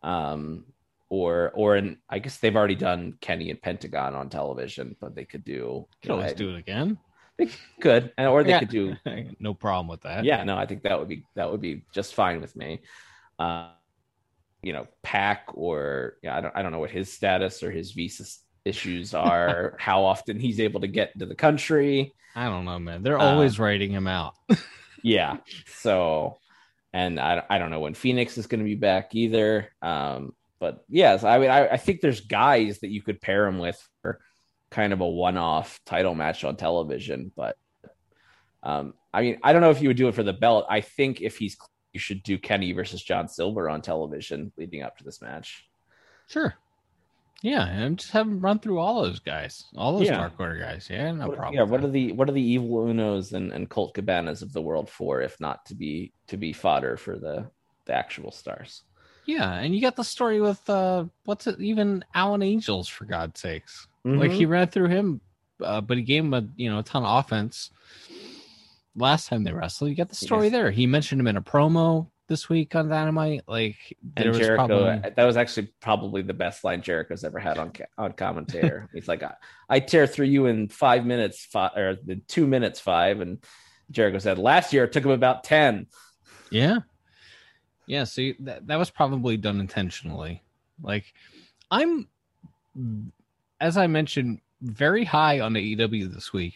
[0.02, 0.64] um,
[1.10, 5.26] or or an I guess they've already done Kenny and Pentagon on television, but they
[5.26, 6.98] could do Could always do it again.
[7.38, 7.48] They
[7.80, 8.60] could, and or they Yeah.
[8.60, 8.96] could do
[9.40, 10.24] no problem with that.
[10.24, 12.80] yeah no i think that would be that would be just fine with me
[13.38, 13.68] uh
[14.62, 17.92] you know PAC or yeah i don't i don't know what his status or his
[17.92, 18.24] visa
[18.64, 23.02] issues are how often he's able to get into the country I don't know, man.
[23.02, 24.34] They're Uh, always writing him out.
[25.02, 26.38] yeah so
[26.92, 30.84] and i, I don't know when Fénix is going to be back either um but
[30.90, 34.20] yes i mean I, I think there's guys that you could pair him with for
[34.70, 37.56] kind of a one-off title match on television but
[38.62, 40.82] um i mean i don't know if you would do it for the belt i
[40.82, 41.56] think if he's
[41.94, 45.66] you should do kenny versus john silver on television leading up to this match
[46.28, 46.54] Sure.
[47.42, 50.18] Yeah, and just have him run through all those guys, all those Yeah.
[50.18, 50.88] dark order guys.
[50.90, 51.54] Yeah, no What- problem.
[51.56, 54.60] yeah what are the what are the evil unos and, and colt cabanas of the
[54.60, 57.50] world for if not to be to be fodder for the
[57.86, 58.82] the actual stars
[59.26, 63.40] Yeah, and you got the story with uh what's it even Alan Angels for God's
[63.40, 63.86] sakes.
[64.04, 64.34] Like Mhm.
[64.34, 65.20] he ran through him,
[65.62, 67.70] uh, but he gave him a you know a ton of offense.
[68.96, 70.52] Last time they wrestled, you got the story Yes.
[70.52, 70.70] there.
[70.72, 73.42] He mentioned him in a promo this week on Dynamite.
[73.46, 77.24] Like there and was Jericho, probably uh, that was actually probably the best line Jericho's
[77.24, 78.88] ever had on on commentator.
[78.94, 79.34] He's like, I,
[79.68, 83.44] "I tear through you in five minutes, five, or the two minutes five, and
[83.90, 85.88] Jericho said, "Last year it took him about 10.
[86.50, 86.78] Yeah.
[87.86, 90.42] Yeah, see that that was probably done intentionally.
[90.80, 91.12] Like
[91.70, 92.08] I'm
[93.60, 96.54] as I mentioned very high on AEW this week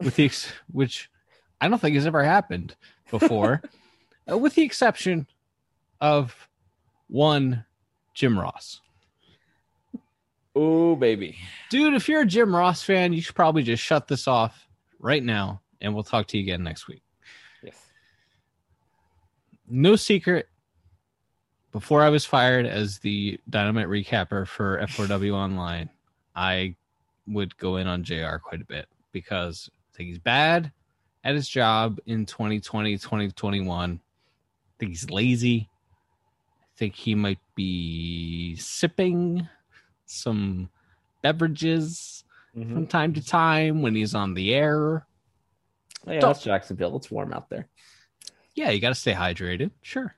[0.00, 1.10] with the ex- which
[1.60, 2.76] I don't think has ever happened
[3.10, 3.62] before
[4.30, 5.26] uh, with the exception
[6.00, 6.48] of
[7.08, 7.64] one
[8.14, 8.80] Jim Ross.
[10.54, 11.36] Oh baby,
[11.68, 14.66] Dude, if you're a Jim Ross fan, you should probably just shut this off
[14.98, 17.02] right now and we'll talk to you again next week.
[17.62, 17.76] yes,
[19.68, 20.48] no secret
[21.76, 25.90] before I was fired as the dynamite recapper for F4W Online,
[26.34, 26.74] I
[27.26, 30.72] would go in on JR quite a bit because I think he's bad
[31.22, 34.00] at his job in 2020, 2021.
[34.76, 35.68] I think he's lazy.
[35.70, 39.48] I think he might be sipping
[40.04, 40.68] some
[41.22, 42.24] beverages
[42.56, 42.72] Mhm.
[42.74, 45.06] from time to time when he's on the air.
[46.06, 46.96] Oh, yeah, Don't- that's Jacksonville.
[46.96, 47.68] It's warm out there.
[48.54, 49.70] Yeah, you got to stay hydrated.
[49.82, 50.14] Sure.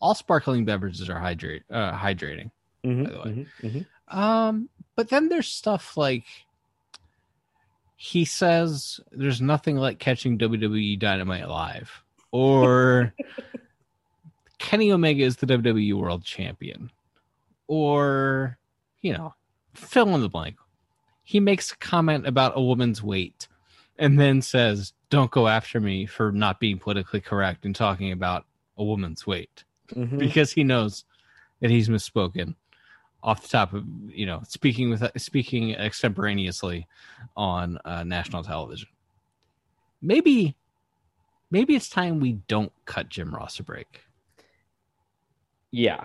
[0.00, 2.50] All sparkling beverages are hydrate uh, hydrating.
[2.84, 3.46] Mhm, By the way.
[3.62, 4.14] mhm, mhm.
[4.16, 6.24] Um, but then there's stuff like
[7.96, 13.14] he says there's nothing like catching WWE Dynamite live, or
[14.62, 16.90] Kenny Omega is the WWE World Champion,
[17.66, 18.58] or
[19.00, 19.34] you know,
[19.74, 20.56] fill in the blank.
[21.24, 23.48] He makes a comment about a woman's weight,
[23.98, 28.46] and then says, "Don't go after me for not being politically correct and talking about
[28.78, 30.18] a woman's weight." Mhm.
[30.18, 31.04] because he knows
[31.60, 32.54] that he's misspoken
[33.22, 36.86] off the top of you know speaking with speaking extemporaneously
[37.36, 38.88] on uh, national television.
[40.00, 40.56] Maybe,
[41.50, 44.02] maybe it's time we don't cut Jim Ross a break.
[45.72, 46.04] Yeah.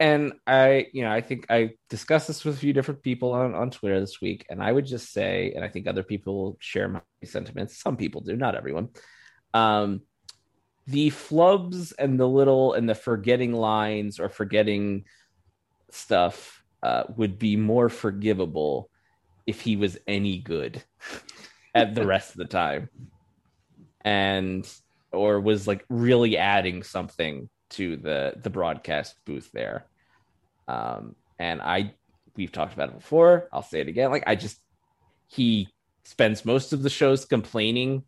[0.00, 3.54] And I, you know, I think I discussed this with a few different people on,
[3.54, 6.88] on Twitter this week, and I would just say, and I think other people share
[6.88, 7.80] my sentiments.
[7.80, 8.88] Some people do, not everyone.
[9.54, 10.02] Um,
[10.86, 15.04] the flubs and the little and the forgetting lines or forgetting
[15.90, 18.90] stuff uh, would be more forgivable
[19.46, 20.82] if he was any good
[21.74, 22.90] at the rest of the time,
[24.00, 24.68] and
[25.12, 29.86] or was like really adding something to the the broadcast booth there.
[30.68, 31.94] Um, and I,
[32.36, 33.48] we've talked about it before.
[33.52, 34.10] I'll say it again.
[34.10, 34.58] Like I just,
[35.26, 35.68] he
[36.04, 38.04] spends most of the shows complaining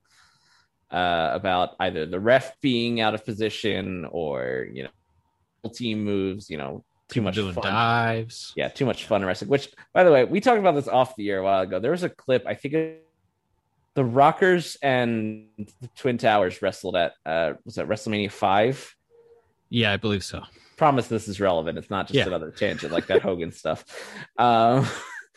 [0.91, 6.49] uh, about either the ref being out of position or you know team moves.
[6.49, 7.65] You know, too much doing fun.
[7.65, 8.53] dives.
[8.57, 9.51] Yeah, too much fun in wrestling.
[9.51, 11.79] Which, by the way, we talked about this off the air a while ago.
[11.79, 12.45] There was a clip.
[12.47, 13.09] I think it,
[13.95, 18.95] the Rockers and the Twin Towers wrestled at uh, was that WrestleMania five.
[19.71, 20.43] Yeah, I believe so.
[20.77, 21.79] Promise this is relevant.
[21.79, 22.27] It's not just Yeah.
[22.27, 23.85] another tangent like that Hogan stuff.
[24.39, 24.87] Um,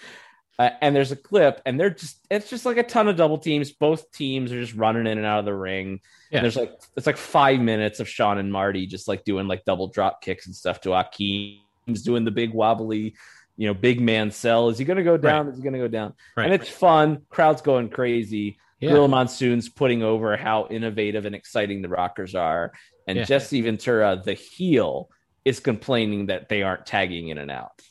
[0.59, 3.37] uh, and there's a clip, and they're just it's just like a ton of double
[3.37, 3.71] teams.
[3.71, 6.01] Both teams are just running in and out of the ring.
[6.31, 6.41] Yeah.
[6.41, 9.87] There's like it's like five minutes of Shawn and Marty just like doing like double
[9.87, 13.15] drop kicks and stuff to Akeem's doing the big wobbly,
[13.57, 14.69] you know, big man sell.
[14.69, 15.47] Is he gonna go down?
[15.47, 16.13] Is he gonna go down?
[16.35, 16.45] Right.
[16.45, 17.21] And it's fun.
[17.29, 18.57] Crowd's going crazy.
[18.79, 18.91] Yeah.
[18.91, 22.71] Gorilla Monsoon's putting over how innovative and exciting the Rockers are.
[23.09, 23.25] And Yeah.
[23.25, 25.09] Jesse Ventura, the heel,
[25.45, 27.81] is complaining that they aren't tagging in and out.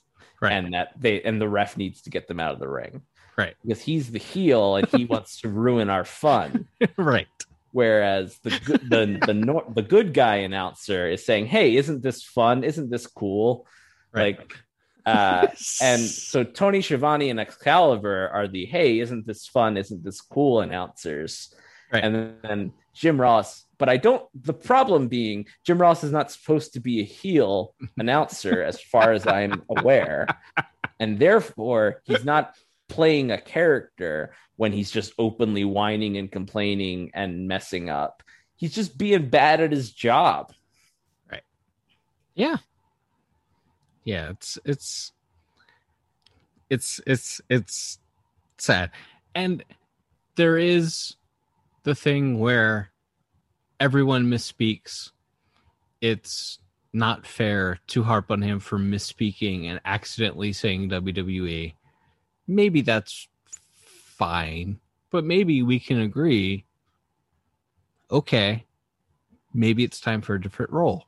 [0.40, 0.52] Right.
[0.52, 3.02] And that they and the ref needs to get them out of the ring.
[3.36, 3.54] Right.
[3.62, 6.68] Because he's the heel and he wants to ruin our fun.
[6.96, 7.26] right.
[7.72, 12.22] Whereas the good- the the nor- the good guy announcer is saying, "Hey, isn't this
[12.22, 12.62] fun?
[12.64, 13.66] Isn't this cool?"
[14.12, 14.38] Right.
[14.38, 14.56] Like,
[15.04, 15.48] uh,
[15.82, 19.76] and so Tony Schiavone and Excalibur are the "Hey, isn't this fun?
[19.76, 21.52] Isn't this cool?" announcers,
[21.92, 22.04] Right.
[22.04, 23.64] and then Jim Ross.
[23.78, 24.24] But I don't.
[24.34, 29.12] The problem being, Jim Ross is not supposed to be a heel announcer, as far
[29.12, 30.26] as I'm aware,
[31.00, 32.56] and therefore he's not
[32.88, 38.22] playing a character when he's just openly whining and complaining and messing up.
[38.56, 40.52] He's just being bad at his job.
[41.30, 41.42] Right.
[42.34, 42.56] Yeah.
[44.04, 45.12] Yeah, it's it's
[46.70, 47.98] it's it's it's
[48.56, 48.90] sad.
[49.34, 49.62] And
[50.34, 51.16] there is
[51.84, 52.90] the thing where
[53.80, 55.10] everyone misspeaks.
[56.00, 56.58] It's
[56.92, 61.74] not fair to harp on him for misspeaking and accidentally saying WWE.
[62.46, 63.28] Maybe that's
[63.72, 66.64] fine, but maybe we can agree
[68.10, 68.64] okay,
[69.52, 71.04] maybe it's time for a different role.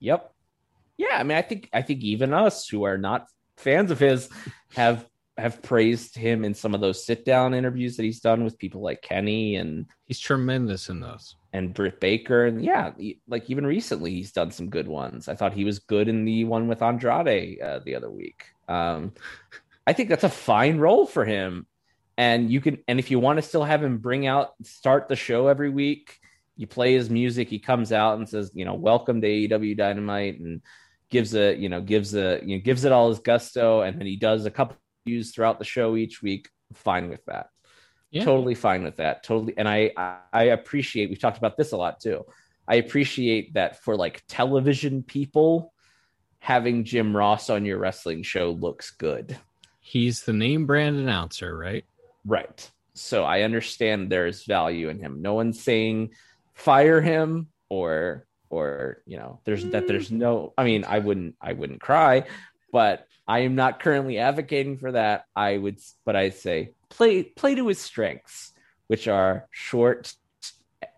[0.00, 0.32] Yep.
[0.96, 3.26] Yeah, I mean, I think I think even us who are not
[3.56, 4.28] fans of his
[4.74, 5.06] have
[5.42, 8.80] have praised him in some of those sit down interviews that he's done with people
[8.80, 11.36] like Kenny and He's tremendous in those.
[11.52, 12.92] and Britt Baker and yeah,
[13.28, 15.28] like even recently he's done some good ones.
[15.28, 18.44] I thought he was good in the one with Andrade uh, the other week.
[18.68, 19.12] Um,
[19.86, 21.66] I think that's a fine role for him,
[22.16, 25.16] and you can and if you want to still have him bring out start the
[25.16, 26.18] show every week,
[26.56, 27.48] you play his music.
[27.48, 30.62] He comes out and says, you know, welcome to AEW Dynamite, and
[31.10, 34.06] gives a you know gives a you know gives it all his gusto, and then
[34.06, 36.48] he does a couple views throughout the show each week.
[36.74, 37.48] Fine with that
[38.10, 38.24] Yeah.
[38.24, 41.76] totally fine with that totally and I, I i appreciate we've talked about this a
[41.76, 42.24] lot too
[42.66, 45.74] i appreciate that for like television people
[46.38, 49.36] having jim ross on your wrestling show looks good
[49.84, 51.84] He's the name brand announcer, right?
[52.24, 56.10] right so i understand there's value in him no one's saying
[56.54, 61.52] fire him or or you know there's that there's no i mean i wouldn't i
[61.52, 62.24] wouldn't cry
[62.72, 67.54] but i am not currently advocating for that i would but i say play play
[67.54, 68.52] to his strengths
[68.86, 70.14] which are short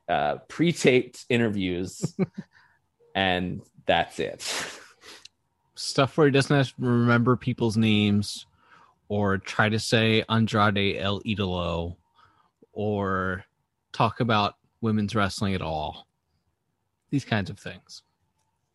[0.08, 2.16] uh pre-taped interviews
[3.14, 4.42] and that's it
[5.76, 8.46] Stuff where he doesn't have to remember people's names
[9.08, 11.96] or try to say Andrade El Idolo
[12.72, 13.44] or
[13.92, 16.06] talk about women's wrestling at all.
[17.10, 18.02] These kinds of things.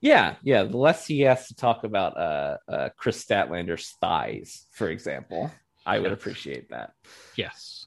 [0.01, 4.89] Yeah yeah the less he has to talk about uh, uh kris statlander's thighs for
[4.89, 5.51] example
[5.85, 6.93] i would appreciate that
[7.35, 7.85] Yes.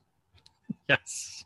[0.89, 1.45] Yes.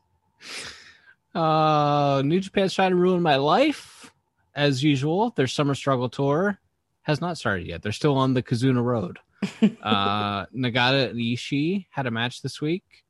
[1.34, 4.10] Uh New Japan's trying to ruin my life.
[4.54, 6.58] As usual, their summer struggle tour
[7.02, 7.82] has not started yet.
[7.82, 9.18] They're still on the Kizuna Road.
[9.82, 13.04] uh Nagata and Ishii had a match this week.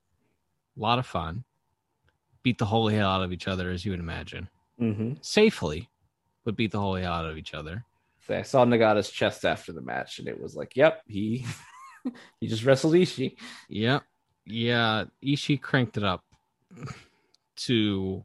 [0.77, 1.45] A lot of fun.
[2.43, 4.49] Beat the holy hell out of each other, as you would imagine.
[4.81, 5.15] mm-hmm.
[5.21, 5.89] Safely,
[6.47, 7.85] but beat the holy hell out of each other.
[8.27, 11.45] So I saw Nagata's chest after the match, and it was like, "Yep, he
[12.41, 13.37] he just wrestled Ishii."
[13.69, 14.03] Yep.
[14.47, 15.05] Yeah.
[15.23, 16.25] Ishii cranked it up
[17.57, 18.25] to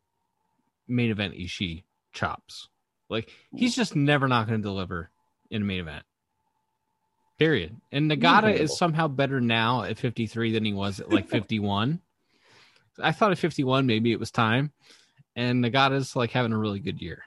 [0.87, 2.69] main event Ishii chops.
[3.09, 5.09] Like he's just never not going to deliver
[5.49, 6.05] in a main event.
[7.39, 7.75] Period.
[7.91, 11.99] And Nagata is somehow better now at 53 than he was at like 51.
[12.99, 14.71] I thought at 51 maybe it was time.
[15.35, 17.23] And Nagata's like having a really good year.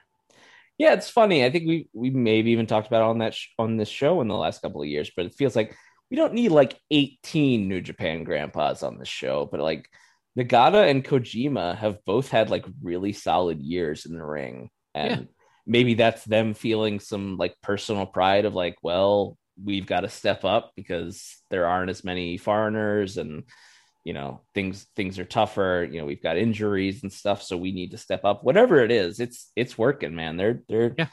[0.77, 1.45] Yeah, it's funny.
[1.45, 4.21] I think we we maybe even talked about it on that sh- on this show
[4.21, 5.75] in the last couple of years, but it feels like
[6.11, 9.89] we don't need like 18 New Japan grandpas on the show, but like
[10.37, 15.29] Nagata and Kojima have both had like really solid years in the ring, and
[15.65, 20.43] maybe that's them feeling some like personal pride of like, well, we've got to step
[20.43, 23.43] up because there aren't as many foreigners and
[24.05, 27.71] you know things things are tougher you know we've got injuries and stuff so we
[27.73, 31.07] need to step up whatever it is it's it's working man they're they're Yeah.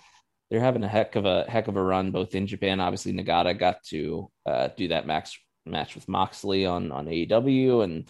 [0.51, 3.59] they're having a heck of a heck of a run both in japan obviously nagata
[3.59, 5.37] got to uh, do that max
[5.67, 8.09] match with moxley on on aew and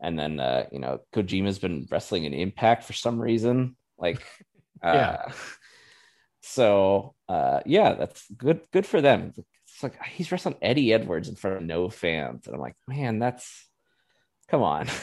[0.00, 4.22] and then uh you know kojima's been wrestling in impact for some reason like
[4.82, 5.32] uh Yeah.
[6.42, 11.36] so uh yeah that's good good for them it's like he's wrestling eddie edwards in
[11.36, 13.68] front of no fans and i'm like man that's
[14.50, 14.86] come on.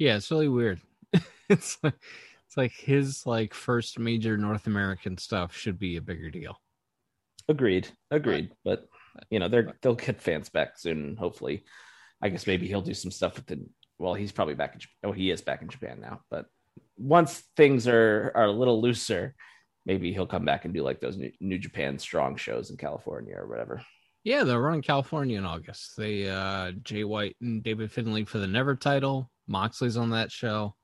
[0.00, 0.80] Yeah, it's really weird.
[1.48, 1.94] it's like
[2.46, 6.56] it's like his like first major North American stuff should be a bigger deal.
[7.48, 8.52] agreed agreed.
[8.64, 8.86] But
[9.28, 11.64] you know they're they'll get fans back soon hopefully.
[12.22, 13.66] I guess maybe he'll do some stuff with the
[13.98, 16.20] well he's probably back in japan oh he is back in japan now.
[16.30, 16.46] But
[16.96, 19.34] once things are are a little looser
[19.84, 23.34] maybe he'll come back and do like those new, new japan strong shows in california
[23.36, 23.82] or whatever
[24.24, 25.96] Yeah, they're running California in August.
[25.96, 29.30] They uh Jay White and David Finlay for the Never title.
[29.46, 30.74] Moxley's on that show.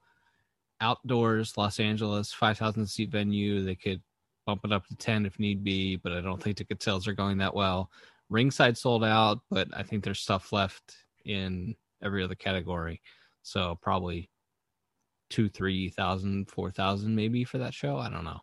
[0.80, 3.62] Outdoors, Los Angeles, five thousand seat venue.
[3.62, 4.02] They could
[4.46, 7.12] bump it up to ten if need be, but I don't think ticket sales are
[7.12, 7.90] going that well.
[8.30, 13.00] Ringside sold out, but I think there's stuff left in every other category.
[13.42, 14.30] So probably
[15.30, 17.98] two, three thousand, four thousand maybe for that show.
[17.98, 18.40] I don't know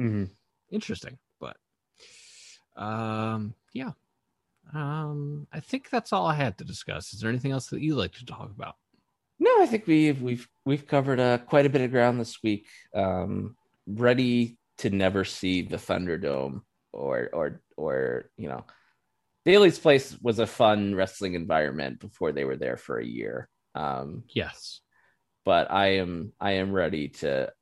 [0.00, 0.24] mm-hmm.
[0.70, 1.56] interesting but
[2.76, 3.90] um yeah
[4.74, 7.96] um i think that's all i had to discuss is there anything else that you'd
[7.96, 8.74] like to talk about
[9.38, 12.68] No, I think we've we've we've covered uh, quite a bit of ground this week.
[12.94, 13.56] Um,
[13.86, 16.60] ready to never see the Thunderdome
[16.92, 18.66] or or or you know,
[19.46, 23.48] Daily's Place was a fun wrestling environment before they were there for a year.
[23.74, 24.82] Um, yes
[25.44, 27.52] but I am I am ready to.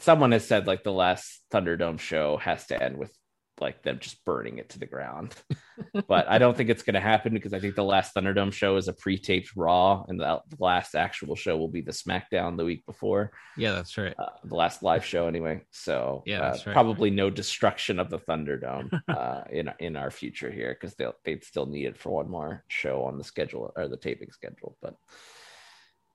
[0.00, 3.12] Someone has said like the last Thunderdome show has to end with
[3.60, 5.34] like them just burning it to the ground,
[6.08, 8.76] but I don't think it's going to happen because I think the last Thunderdome show
[8.76, 12.84] is a pre-taped Raw, and the last actual show will be the SmackDown the week
[12.86, 15.60] before yeah that's right uh, the last live show anyway.
[15.70, 16.72] So Yeah, uh, right.
[16.72, 21.44] probably no destruction of the Thunderdome uh, in in our future here because they'll they'd
[21.44, 24.76] still need it for one more show on the schedule or the taping schedule.
[24.80, 24.94] But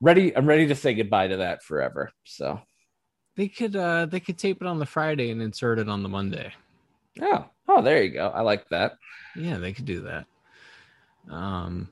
[0.02, 2.12] ready, I'm ready to say goodbye to that forever.
[2.24, 2.60] So
[3.36, 6.10] they could uh they could tape it on the friday and insert it on the
[6.10, 6.54] monday
[7.22, 8.28] oh oh there you go.
[8.30, 8.98] I like that.
[9.36, 10.26] yeah they could do that
[11.30, 11.90] um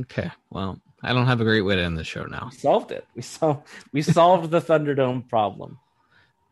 [0.00, 2.92] okay well i don't have a great way to end the show now We solved
[2.92, 3.06] it.
[3.14, 5.78] We solved we solved the Thunderdome problem.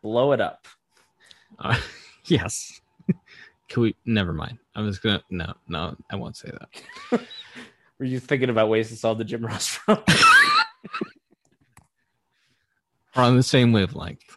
[0.03, 0.67] Blow it up.
[1.59, 1.79] uh,
[2.25, 2.81] yes
[3.69, 7.21] can we never mind i'm just gonna no no i won't say that
[7.99, 10.05] Were you thinking about ways to solve the Jim Ross problem?
[13.15, 14.37] we're on the same wavelength.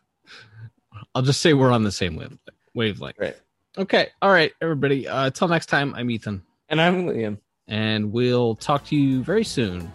[1.15, 2.37] I'll just say we're on the same wave
[2.75, 3.17] wavelength.
[3.19, 3.35] right.
[3.77, 4.09] Okay.
[4.21, 5.07] All right, everybody.
[5.07, 7.37] Uh, until next time, I'm Ethan, And I'm Liam.
[7.67, 9.91] and we'll talk to you very soon,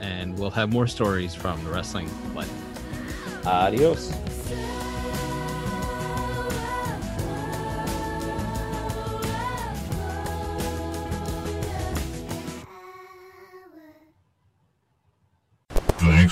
[0.00, 2.52] and we'll have more stories from the wrestling life.
[3.46, 4.12] Adios.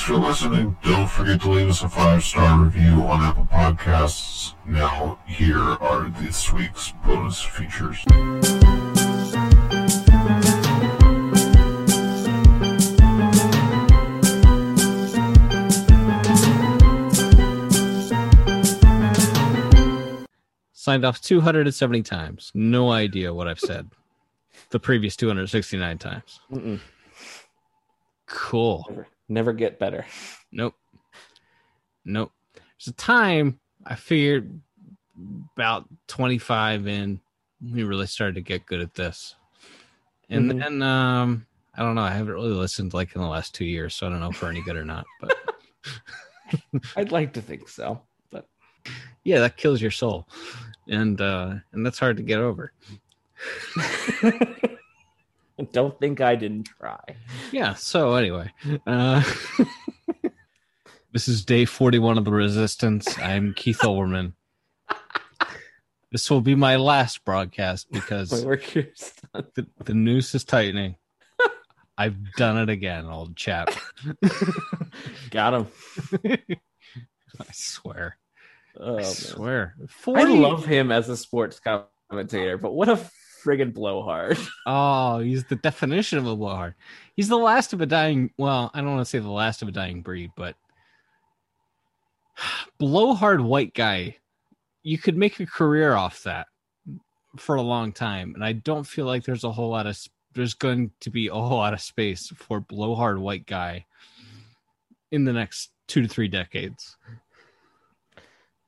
[0.01, 0.79] Thanks for listening.
[0.83, 4.55] Don't forget to leave us a five star review on Apple Podcasts.
[4.65, 8.03] Now, here are this week's bonus features.
[20.73, 22.51] Signed off 270 times.
[22.55, 23.91] No idea what I've said
[24.71, 26.41] the previous 269 times.
[26.51, 26.81] Mm-mm.
[28.27, 29.05] Cool.
[29.31, 30.05] Never, get better.
[30.51, 30.75] Nope.
[32.05, 32.33] Nope.
[32.55, 34.61] There's a time I figured
[35.55, 37.21] about 25 in,
[37.63, 39.37] we really started to get good at this.
[40.29, 40.61] And Mhm.
[40.61, 42.03] then, um, I don't know.
[42.03, 44.43] I haven't really listened like in the last two years, so I don't know if
[44.43, 45.07] we're any good or not.
[45.21, 45.33] But
[46.97, 48.03] I'd like to think so,
[48.33, 48.49] but
[49.23, 50.27] yeah, that kills your soul,
[50.89, 52.73] and uh, and that's hard to get over.
[55.73, 57.01] don't think I didn't try.
[57.53, 57.75] Yeah.
[57.75, 58.53] So anyway,
[58.87, 59.23] uh,
[61.13, 63.19] this is day 41 of the Resistance.
[63.19, 64.33] I'm Keith Olbermann.
[66.13, 69.47] This will be my last broadcast because work here's done.
[69.55, 70.97] the, the noose is tightening.
[71.97, 73.71] I've done it again, old chap.
[75.31, 75.67] Got him.
[77.39, 78.17] I swear.
[78.77, 79.05] Oh, I man.
[79.05, 79.77] swear.
[80.09, 82.99] I love him as a sports commentator, but what a
[83.43, 84.39] friggin' blowhard.
[84.67, 86.75] Oh, he's the definition of a blowhard.
[87.17, 88.31] He's the last of a dying.
[88.39, 90.57] Well, I don't want to say the last of a dying breed, but
[92.79, 94.17] blowhard white guy
[94.83, 96.47] you could make a career off that
[97.37, 99.99] for a long time, and I don't feel like there's a whole lot of
[100.35, 103.87] there's going to be a whole lot of space for blowhard white guy
[105.11, 106.97] in the next two to three decades.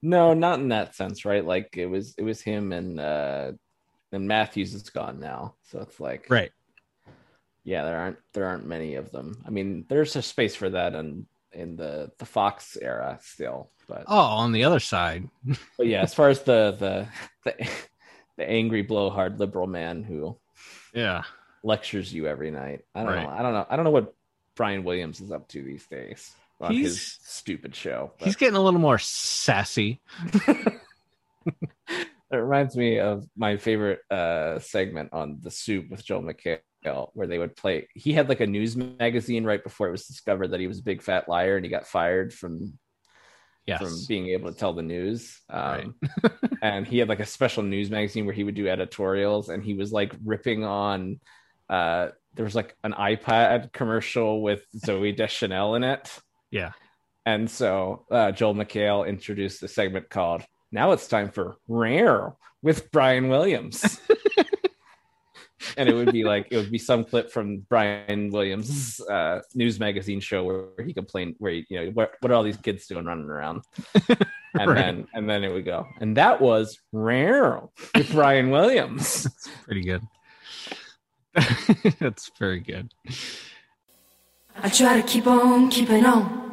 [0.03, 1.45] No, not in that sense, right?
[1.45, 3.53] Like it was it was him and uh
[4.13, 5.55] and Matthews is gone now.
[5.71, 6.53] So it's like Right.
[7.65, 9.43] yeah, there aren't there aren't many of them.
[9.47, 14.05] I mean, there's a space for that in in the the Fox era still, but
[14.07, 15.29] Oh, on the other side.
[15.79, 17.09] but yeah, as far as the the
[17.45, 17.69] the,
[18.37, 20.39] the angry blowhard liberal man who
[20.95, 21.25] Yeah.
[21.63, 22.85] lectures you every night.
[22.95, 23.23] I don't Right.
[23.25, 23.31] know.
[23.31, 23.67] I don't know.
[23.69, 24.15] I don't know what
[24.55, 28.13] Brian Williams is up to these days on his stupid show.
[28.19, 30.01] but- He's getting a little more sassy.
[32.33, 37.26] It reminds me of my favorite uh, segment on The Soup with Joel McHale, where
[37.26, 37.89] they would play.
[37.95, 40.85] He had like a news magazine right before it was discovered that he was a
[40.85, 42.78] big fat liar and he got fired from
[43.64, 43.80] Yes.
[43.80, 45.41] from being able to tell the news.
[45.53, 45.85] Right.
[45.85, 45.95] Um,
[46.62, 49.74] and he had like a special news magazine where he would do editorials, and he
[49.74, 51.20] was like ripping on.
[51.68, 56.18] Uh, there was like an iPad commercial with Zooey Deschanel in it.
[56.51, 56.72] Yeah.
[57.24, 60.43] And so uh, Joel McHale introduced a segment called
[60.73, 64.01] "Now It's Time for Rare" with Brian Williams.
[65.77, 69.79] and it would be like it would be some clip from Brian Williams' uh, news
[69.79, 72.87] magazine show where he complained, where he, you know what, what are all these kids
[72.87, 73.62] doing running around,
[74.09, 74.75] and Right.
[74.75, 77.61] then and then it would go, and that was rare
[77.95, 79.27] with Brian Williams.
[79.64, 80.03] Pretty good.
[81.99, 82.93] That's very good.
[84.62, 86.52] I try to keep on keeping on.